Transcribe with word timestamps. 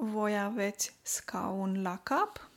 Voi 0.00 0.38
aveți 0.38 0.94
scaun 1.02 1.82
la 1.82 1.98
cap? 2.02 2.50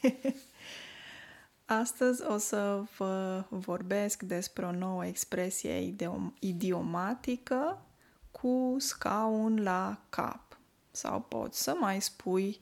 Astăzi 1.64 2.22
o 2.22 2.36
să 2.36 2.82
vă 2.96 3.44
vorbesc 3.48 4.22
despre 4.22 4.66
o 4.66 4.70
nouă 4.70 5.06
expresie 5.06 5.94
idiomatică 6.38 7.82
cu 8.30 8.76
scaun 8.78 9.62
la 9.62 10.00
cap. 10.08 10.58
Sau 10.90 11.20
poți 11.20 11.62
să 11.62 11.76
mai 11.78 12.00
spui 12.00 12.60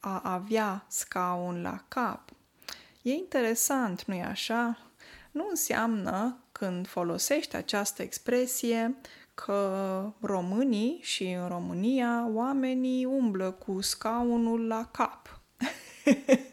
a 0.00 0.20
avea 0.32 0.84
scaun 0.88 1.62
la 1.62 1.84
cap. 1.88 2.30
E 3.02 3.10
interesant, 3.10 4.04
nu-i 4.04 4.22
așa? 4.22 4.78
Nu 5.30 5.46
înseamnă 5.48 6.38
când 6.52 6.86
folosești 6.86 7.56
această 7.56 8.02
expresie 8.02 8.96
că 9.44 10.12
românii 10.20 10.98
și 11.02 11.30
în 11.30 11.48
România 11.48 12.28
oamenii 12.32 13.04
umblă 13.04 13.50
cu 13.50 13.80
scaunul 13.80 14.66
la 14.66 14.88
cap. 14.92 15.40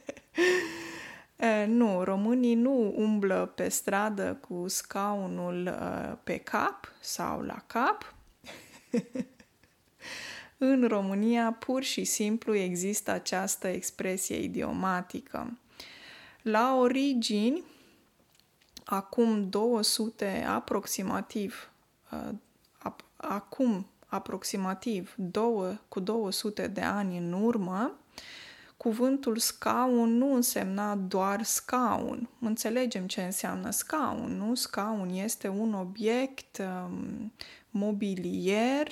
nu, 1.68 2.04
românii 2.04 2.56
nu 2.56 2.94
umblă 2.96 3.52
pe 3.56 3.70
stradă 3.70 4.38
cu 4.48 4.68
scaunul 4.68 5.78
pe 6.24 6.38
cap 6.38 6.92
sau 7.00 7.42
la 7.42 7.64
cap. 7.68 8.16
în 10.58 10.88
România 10.88 11.52
pur 11.52 11.84
și 11.84 12.04
simplu 12.04 12.56
există 12.56 13.12
această 13.12 13.68
expresie 13.68 14.42
idiomatică. 14.42 15.58
La 16.42 16.76
origini, 16.78 17.64
acum 18.84 19.50
200 19.50 20.46
aproximativ 20.48 21.70
acum 23.28 23.88
aproximativ 24.08 25.14
două, 25.18 25.74
cu 25.90 26.00
200 26.00 26.68
de 26.68 26.82
ani 26.82 27.18
în 27.18 27.34
urmă, 27.34 28.00
cuvântul 28.78 29.38
scaun 29.38 30.18
nu 30.18 30.34
însemna 30.34 30.96
doar 30.96 31.44
scaun. 31.44 32.30
Înțelegem 32.40 33.08
ce 33.08 33.22
înseamnă 33.22 33.70
scaun, 33.70 34.38
nu? 34.38 34.56
Scaun 34.56 35.10
este 35.10 35.48
un 35.48 35.74
obiect 35.74 36.58
um, 36.58 37.34
mobilier 37.70 38.88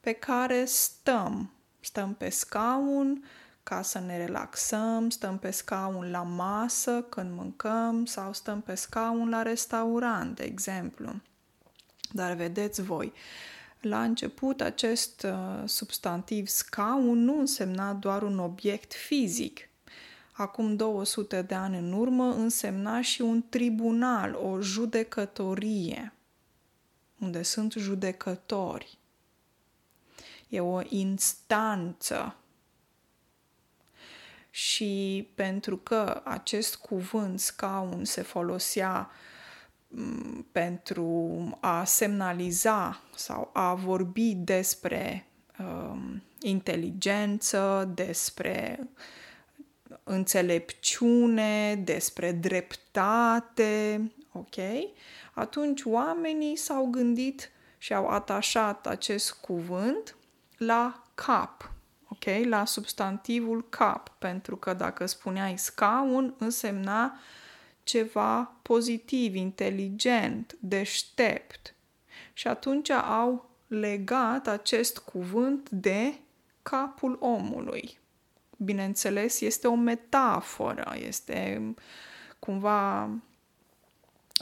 pe 0.00 0.12
care 0.12 0.64
stăm. 0.64 1.50
Stăm 1.80 2.14
pe 2.14 2.28
scaun 2.28 3.24
ca 3.62 3.82
să 3.82 3.98
ne 3.98 4.16
relaxăm, 4.16 5.10
stăm 5.10 5.38
pe 5.38 5.50
scaun 5.50 6.10
la 6.10 6.22
masă 6.22 7.02
când 7.02 7.32
mâncăm 7.32 8.04
sau 8.04 8.32
stăm 8.32 8.60
pe 8.60 8.74
scaun 8.74 9.28
la 9.28 9.42
restaurant, 9.42 10.36
de 10.36 10.42
exemplu. 10.42 11.12
Dar 12.12 12.32
vedeți 12.32 12.82
voi, 12.82 13.12
la 13.80 14.02
început, 14.02 14.60
acest 14.60 15.22
uh, 15.22 15.62
substantiv 15.68 16.46
scaun 16.46 17.24
nu 17.24 17.38
însemna 17.38 17.92
doar 17.92 18.22
un 18.22 18.38
obiect 18.38 18.94
fizic. 18.94 19.68
Acum 20.32 20.76
200 20.76 21.42
de 21.42 21.54
ani 21.54 21.78
în 21.78 21.92
urmă 21.92 22.34
însemna 22.34 23.00
și 23.00 23.20
un 23.20 23.42
tribunal, 23.48 24.34
o 24.34 24.60
judecătorie, 24.60 26.12
unde 27.18 27.42
sunt 27.42 27.72
judecători. 27.72 28.98
E 30.48 30.60
o 30.60 30.80
instanță. 30.88 32.34
Și 34.50 35.28
pentru 35.34 35.76
că 35.76 36.20
acest 36.24 36.76
cuvânt 36.76 37.40
scaun 37.40 38.04
se 38.04 38.22
folosea 38.22 39.10
uh, 39.10 39.30
pentru 40.52 41.58
a 41.60 41.84
semnaliza 41.84 43.00
sau 43.14 43.50
a 43.52 43.74
vorbi 43.74 44.34
despre 44.34 45.26
um, 45.58 46.22
inteligență, 46.40 47.90
despre 47.94 48.88
înțelepciune, 50.04 51.74
despre 51.74 52.32
dreptate, 52.32 54.00
ok? 54.32 54.56
Atunci 55.32 55.82
oamenii 55.84 56.56
s-au 56.56 56.86
gândit 56.86 57.50
și 57.78 57.94
au 57.94 58.06
atașat 58.06 58.86
acest 58.86 59.32
cuvânt 59.32 60.16
la 60.56 61.02
cap, 61.14 61.72
ok? 62.08 62.24
La 62.48 62.64
substantivul 62.64 63.68
cap, 63.68 64.08
pentru 64.18 64.56
că 64.56 64.74
dacă 64.74 65.06
spuneai 65.06 65.58
scaun, 65.58 66.34
însemna 66.38 67.18
ceva 67.90 68.52
pozitiv, 68.62 69.34
inteligent, 69.34 70.56
deștept. 70.60 71.74
Și 72.32 72.48
atunci 72.48 72.90
au 72.90 73.50
legat 73.66 74.46
acest 74.46 74.98
cuvânt 74.98 75.70
de 75.70 76.14
capul 76.62 77.16
omului. 77.20 77.98
Bineînțeles, 78.56 79.40
este 79.40 79.66
o 79.66 79.74
metaforă, 79.74 80.94
este 81.06 81.74
cumva 82.38 83.04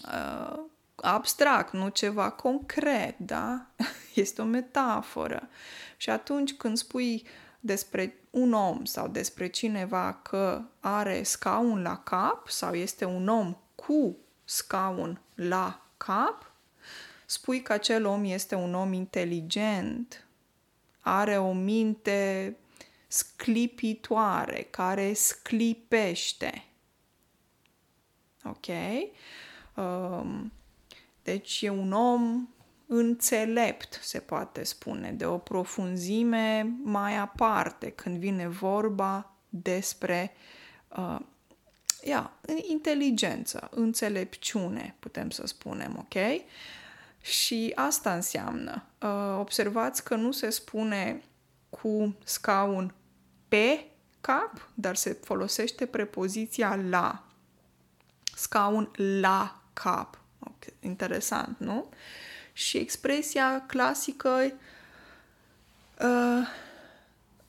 uh, 0.05 0.61
abstract, 0.97 1.73
nu 1.73 1.89
ceva 1.89 2.31
concret, 2.31 3.19
da? 3.19 3.67
Este 4.15 4.43
o 4.43 4.45
metaforă. 4.45 5.49
Și 5.97 6.11
atunci 6.11 6.53
când 6.53 6.77
spui 6.77 7.27
despre 7.61 8.15
un 8.31 8.53
om 8.53 8.85
sau 8.85 9.09
despre 9.09 9.49
cineva 9.49 10.13
că 10.13 10.63
are 10.81 11.23
scaun 11.23 11.83
la 11.83 11.97
cap 11.97 12.49
sau 12.49 12.75
este 12.75 13.05
un 13.05 13.29
om 13.29 13.57
cu 13.75 14.17
scaun 14.45 15.21
la 15.35 15.87
cap, 15.97 16.53
spui 17.27 17.63
că 17.63 17.73
acel 17.73 18.07
om 18.07 18.25
este 18.25 18.55
un 18.55 18.75
om 18.75 18.93
inteligent, 18.93 20.27
are 21.01 21.39
o 21.39 21.53
minte 21.53 22.57
sclipitoare, 23.07 24.67
care 24.71 25.13
sclipește. 25.13 26.65
Ok? 28.45 28.67
Um, 29.75 30.53
deci 31.23 31.63
e 31.63 31.69
un 31.69 31.93
om 31.93 32.49
înțelept, 32.91 34.01
se 34.03 34.19
poate 34.19 34.65
spune, 34.65 35.13
de 35.13 35.27
o 35.27 35.39
profunzime 35.39 36.77
mai 36.83 37.17
aparte 37.17 37.91
când 37.91 38.17
vine 38.17 38.49
vorba 38.49 39.33
despre 39.49 40.33
uh, 40.97 41.19
ia, 42.03 42.33
inteligență, 42.69 43.69
înțelepciune, 43.71 44.97
putem 44.99 45.31
să 45.31 45.47
spunem, 45.47 45.97
ok? 45.99 46.43
Și 47.21 47.73
asta 47.75 48.15
înseamnă. 48.15 48.85
Uh, 49.03 49.37
observați 49.39 50.05
că 50.05 50.15
nu 50.15 50.33
se 50.33 50.51
spune 50.51 51.23
cu 51.71 52.17
scaun 52.25 52.95
pe 53.49 53.85
cap, 54.21 54.71
dar 54.75 54.97
se 54.97 55.13
folosește 55.13 55.87
prepoziția 55.87 56.81
la. 56.89 57.25
Scaun 58.35 58.91
la 59.21 59.63
cap. 59.73 60.21
Okay. 60.39 60.75
Interesant, 60.81 61.59
nu? 61.59 61.89
Uh, 61.91 61.97
și 62.59 62.77
expresia 62.77 63.65
clasică 63.67 64.53
uh, 66.01 66.49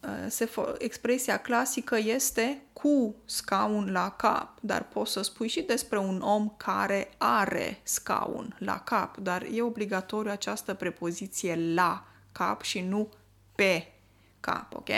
uh, 0.02 0.26
se 0.28 0.50
expresia 0.78 1.38
clasică 1.38 1.98
este 1.98 2.62
cu 2.74 3.16
scaun 3.26 3.92
la 3.92 4.12
cap, 4.12 4.58
dar 4.62 4.88
poți 4.88 5.12
să 5.12 5.22
spui 5.22 5.48
și 5.48 5.62
despre 5.62 5.98
un 5.98 6.22
om 6.22 6.54
care 6.58 7.12
are 7.18 7.80
scaun 7.84 8.56
la 8.60 8.80
cap, 8.80 9.18
dar 9.18 9.46
e 9.52 9.62
obligatoriu 9.62 10.32
această 10.32 10.74
prepoziție 10.74 11.74
la 11.74 12.06
cap 12.32 12.62
și 12.62 12.80
nu 12.82 13.10
pe 13.56 13.92
cap, 14.40 14.76
ok? 14.76 14.90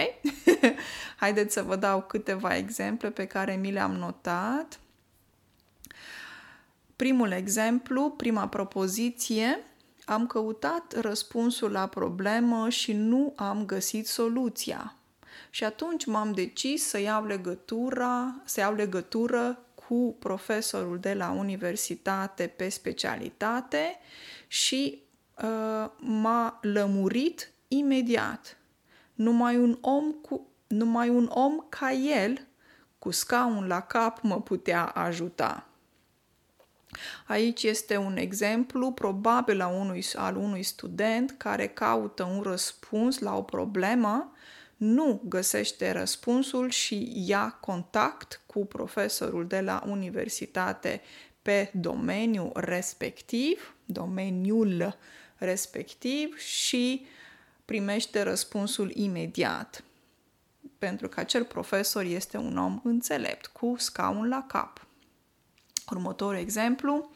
Haideți 1.21 1.53
să 1.53 1.63
vă 1.63 1.75
dau 1.75 2.01
câteva 2.01 2.57
exemple 2.57 3.09
pe 3.09 3.25
care 3.25 3.55
mi 3.55 3.71
le-am 3.71 3.93
notat. 3.93 4.79
Primul 6.95 7.31
exemplu, 7.31 8.09
prima 8.09 8.47
propoziție, 8.47 9.65
am 10.11 10.27
căutat 10.27 10.99
răspunsul 10.99 11.71
la 11.71 11.87
problemă 11.87 12.69
și 12.69 12.93
nu 12.93 13.33
am 13.35 13.65
găsit 13.65 14.07
soluția. 14.07 14.95
Și 15.49 15.63
atunci 15.63 16.05
m-am 16.05 16.31
decis 16.31 16.83
să 16.83 16.99
iau 16.99 17.25
legătura, 17.25 18.41
să 18.45 18.59
iau 18.59 18.73
legătură 18.73 19.59
cu 19.75 20.15
profesorul 20.19 20.99
de 20.99 21.13
la 21.13 21.29
universitate 21.29 22.47
pe 22.47 22.69
specialitate 22.69 23.99
și 24.47 25.01
uh, 25.43 25.89
m-a 25.97 26.59
lămurit 26.61 27.51
imediat. 27.67 28.57
Numai 29.13 29.57
un 29.57 29.77
om 29.81 30.11
cu 30.11 30.45
numai 30.67 31.09
un 31.09 31.29
om 31.33 31.65
ca 31.69 31.91
el 31.91 32.47
cu 32.99 33.11
scaun 33.11 33.67
la 33.67 33.79
cap 33.79 34.21
mă 34.21 34.41
putea 34.41 34.85
ajuta. 34.85 35.65
Aici 37.31 37.63
este 37.63 37.97
un 37.97 38.17
exemplu 38.17 38.91
probabil 38.91 39.61
a 39.61 39.67
unui, 39.67 40.03
al 40.15 40.35
unui 40.35 40.63
student 40.63 41.35
care 41.37 41.67
caută 41.67 42.23
un 42.23 42.41
răspuns 42.41 43.19
la 43.19 43.37
o 43.37 43.41
problemă, 43.41 44.31
nu 44.77 45.21
găsește 45.25 45.91
răspunsul 45.91 46.69
și 46.69 47.11
ia 47.15 47.57
contact 47.61 48.41
cu 48.45 48.65
profesorul 48.65 49.47
de 49.47 49.61
la 49.61 49.83
universitate 49.87 51.01
pe 51.41 51.71
domeniul 51.73 52.51
respectiv, 52.53 53.75
domeniul 53.85 54.97
respectiv 55.35 56.37
și 56.37 57.05
primește 57.65 58.21
răspunsul 58.21 58.91
imediat. 58.95 59.83
pentru 60.77 61.07
că 61.07 61.19
acel 61.19 61.43
profesor 61.43 62.03
este 62.03 62.37
un 62.37 62.57
om 62.57 62.81
înțelept, 62.83 63.45
cu 63.45 63.75
scaun 63.77 64.27
la 64.27 64.45
cap. 64.47 64.85
Următorul 65.91 66.39
exemplu, 66.39 67.09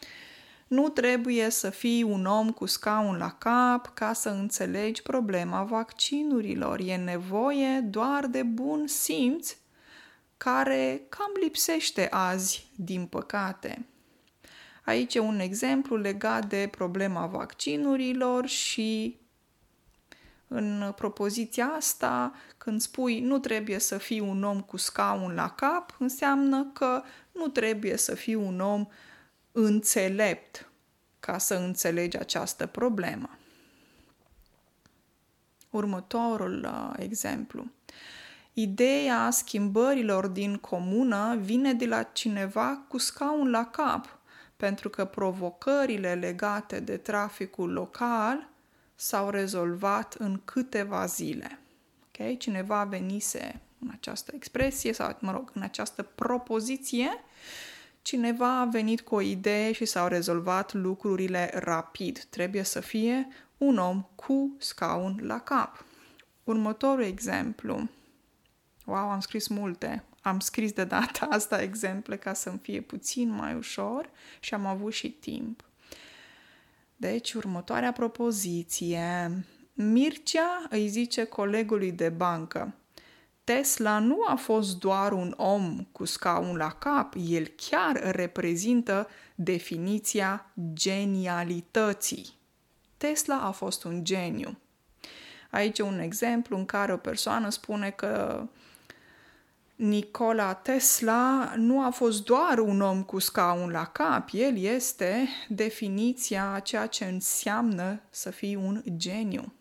nu 0.68 0.90
trebuie 0.90 1.50
să 1.50 1.70
fii 1.70 2.04
un 2.04 2.26
om 2.26 2.52
cu 2.52 2.66
scaun 2.66 3.18
la 3.18 3.32
cap 3.32 3.94
ca 3.94 4.14
să 4.14 4.30
înțelegi 4.30 5.02
problema 5.02 5.64
vaccinurilor. 5.64 6.80
E 6.80 6.96
nevoie 6.96 7.80
doar 7.80 8.28
de 8.28 8.44
bun 8.44 8.88
simț 8.88 9.56
care 10.38 11.02
cam 11.10 11.32
lipsește 11.42 12.08
azi, 12.12 12.72
din 12.76 13.06
păcate. 13.06 13.86
Aici 14.84 15.16
e 15.16 15.20
un 15.20 15.40
exemplu 15.40 15.96
legat 15.96 16.46
de 16.46 16.68
problema 16.72 17.26
vaccinurilor 17.26 18.48
și 18.48 19.18
în 20.48 20.94
propoziția 20.96 21.66
asta, 21.66 22.34
când 22.58 22.82
spui 22.82 23.20
nu 23.20 23.40
trebuie 23.40 23.80
să 23.80 23.98
fii 23.98 24.20
un 24.20 24.44
om 24.44 24.62
cu 24.62 24.78
scaun 24.78 25.34
la 25.34 25.50
cap, 25.50 25.96
înseamnă 26.00 26.70
că 26.74 27.04
nu 27.36 27.48
trebuie 27.48 27.98
să 27.98 28.16
fii 28.16 28.36
un 28.36 28.60
om 28.60 28.88
înțelept 29.52 30.70
ca 31.20 31.38
să 31.38 31.56
înțelegi 31.56 32.18
această 32.18 32.66
problemă. 32.66 33.38
Următorul 35.70 36.64
uh, 36.64 36.94
exemplu. 36.98 37.66
Ideea 38.54 39.30
schimbărilor 39.32 40.28
din 40.28 40.56
comună 40.56 41.36
vine 41.36 41.74
de 41.74 41.86
la 41.86 42.04
cineva 42.04 42.86
cu 42.88 42.98
scaun 42.98 43.50
la 43.50 43.66
cap, 43.66 44.20
pentru 44.58 44.90
că 44.90 45.06
provocările 45.06 46.14
legate 46.14 46.80
de 46.80 46.98
traficul 46.98 47.72
local 47.72 48.50
s-au 48.96 49.30
rezolvat 49.30 50.14
în 50.14 50.42
câteva 50.46 51.06
zile. 51.06 51.60
Okay? 52.08 52.38
Cineva 52.38 52.84
venise 52.84 53.62
în 53.86 53.92
această 53.94 54.32
expresie 54.36 54.94
sau, 54.94 55.18
mă 55.20 55.32
rog, 55.32 55.52
în 55.54 55.62
această 55.62 56.04
propoziție, 56.04 57.10
cineva 58.02 58.60
a 58.60 58.66
venit 58.66 59.02
cu 59.02 59.16
o 59.16 59.22
idee 59.22 59.72
și 59.72 59.86
s-au 59.86 60.08
rezolvat 60.08 60.74
lucrurile 60.74 61.52
rapid. 61.54 62.24
Trebuie 62.30 62.64
să 62.64 62.80
fie 62.80 63.28
un 63.58 63.78
om 63.78 64.06
cu 64.16 64.56
scaun 64.58 65.20
la 65.22 65.40
cap. 65.40 65.86
Următorul 66.44 67.04
exemplu. 67.04 67.90
Wow, 68.86 69.10
am 69.10 69.20
scris 69.20 69.48
multe. 69.48 70.04
Am 70.22 70.40
scris 70.40 70.72
de 70.72 70.84
data 70.84 71.28
asta 71.40 71.62
exemple 71.62 72.18
ca 72.18 72.34
să-mi 72.34 72.60
fie 72.62 72.82
puțin 72.82 73.30
mai 73.30 73.56
ușor 73.56 74.10
și 74.40 74.54
am 74.54 74.66
avut 74.66 74.94
și 74.94 75.10
timp. 75.12 75.64
Deci, 76.96 77.34
următoarea 77.34 77.92
propoziție. 77.92 79.32
Mircea 79.74 80.68
îi 80.70 80.88
zice 80.88 81.24
colegului 81.24 81.92
de 81.92 82.10
bancă, 82.10 82.74
Tesla 83.46 84.00
nu 84.00 84.18
a 84.28 84.36
fost 84.36 84.80
doar 84.80 85.12
un 85.12 85.34
om 85.38 85.88
cu 85.92 86.06
scaun 86.06 86.56
la 86.56 86.70
cap, 86.70 87.14
el 87.28 87.48
chiar 87.48 88.16
reprezintă 88.16 89.08
definiția 89.36 90.52
genialității. 90.74 92.34
Tesla 92.98 93.40
a 93.40 93.52
fost 93.52 93.84
un 93.84 94.04
geniu. 94.04 94.58
Aici 95.52 95.80
e 95.80 95.84
un 95.84 96.00
exemplu 96.00 96.58
în 96.58 96.66
care 96.66 96.94
o 96.94 96.98
persoană 96.98 97.50
spune 97.50 97.90
că 97.90 98.48
Nikola 99.76 100.54
Tesla 100.54 101.54
nu 101.56 101.86
a 101.86 101.90
fost 101.90 102.24
doar 102.24 102.60
un 102.60 102.82
om 102.82 103.04
cu 103.04 103.20
scaun 103.20 103.70
la 103.70 103.86
cap, 103.86 104.30
el 104.32 104.58
este 104.58 105.28
definiția 105.50 106.54
a 106.54 106.60
ceea 106.60 106.88
ce 106.88 107.06
înseamnă 107.06 108.02
să 108.10 108.30
fii 108.30 108.56
un 108.56 108.84
geniu. 108.96 109.54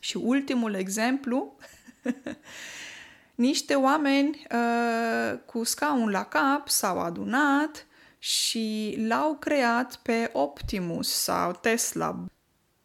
Și 0.00 0.16
ultimul 0.16 0.74
exemplu, 0.74 1.56
niște 3.34 3.74
oameni 3.74 4.46
uh, 4.52 5.38
cu 5.46 5.64
scaun 5.64 6.10
la 6.10 6.24
cap 6.24 6.68
s-au 6.68 6.98
adunat 7.00 7.86
și 8.18 8.96
l-au 9.06 9.36
creat 9.36 9.96
pe 9.96 10.30
Optimus 10.32 11.08
sau 11.08 11.52
Tesla 11.52 12.24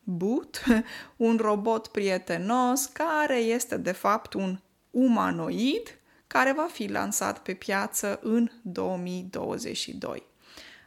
Boot, 0.03 0.63
un 1.17 1.37
robot 1.41 1.87
prietenos 1.87 2.85
care 2.85 3.37
este 3.37 3.77
de 3.77 3.91
fapt 3.91 4.33
un 4.33 4.59
umanoid 4.91 5.99
care 6.27 6.53
va 6.53 6.67
fi 6.71 6.87
lansat 6.87 7.39
pe 7.39 7.53
piață 7.53 8.19
în 8.21 8.51
2022. 8.61 10.23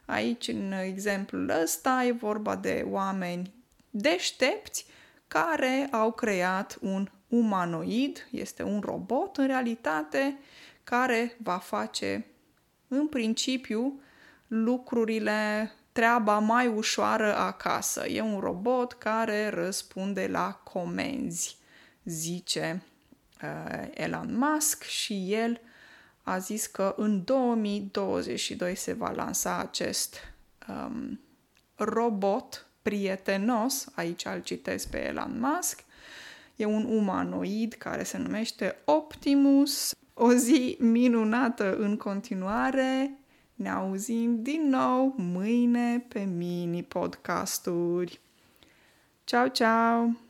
Aici, 0.05 0.47
în 0.47 0.71
exemplul 0.71 1.49
ăsta, 1.63 2.03
e 2.03 2.11
vorba 2.11 2.55
de 2.55 2.85
oameni 2.89 3.53
deștepți 3.89 4.85
care 5.27 5.87
au 5.91 6.11
creat 6.11 6.77
un 6.81 7.09
umanoid, 7.37 8.27
este 8.31 8.63
un 8.63 8.79
robot 8.79 9.37
în 9.37 9.47
realitate, 9.47 10.37
care 10.83 11.37
va 11.43 11.57
face 11.57 12.25
în 12.87 13.07
principiu 13.07 13.99
lucrurile, 14.47 15.71
treaba 15.91 16.39
mai 16.39 16.67
ușoară 16.67 17.35
acasă. 17.35 18.07
E 18.07 18.21
un 18.21 18.39
robot 18.39 18.93
care 18.93 19.49
răspunde 19.49 20.27
la 20.27 20.51
comenzi, 20.63 21.57
zice 22.03 22.83
uh, 23.41 23.87
Elon 23.93 24.37
Musk 24.37 24.83
și 24.83 25.33
el 25.33 25.59
a 26.23 26.37
zis 26.37 26.65
că 26.65 26.93
în 26.97 27.23
2022 27.23 28.75
se 28.75 28.93
va 28.93 29.11
lansa 29.11 29.57
acest 29.57 30.15
um, 30.67 31.19
robot 31.75 32.67
prietenos, 32.81 33.87
aici 33.95 34.25
îl 34.25 34.41
citesc 34.41 34.89
pe 34.89 35.05
Elon 35.05 35.39
Musk, 35.39 35.83
e 36.55 36.65
un 36.65 36.85
umanoid 36.89 37.73
care 37.73 38.03
se 38.03 38.17
numește 38.17 38.75
Optimus. 38.85 39.93
O 40.13 40.33
zi 40.33 40.77
minunată 40.79 41.75
în 41.75 41.97
continuare. 41.97 43.19
Ne 43.55 43.69
auzim 43.69 44.41
din 44.41 44.69
nou 44.69 45.13
mâine 45.17 46.05
pe 46.07 46.19
mini 46.19 46.83
podcasturi. 46.83 48.19
Ciao, 49.23 49.47
ciao! 49.47 50.24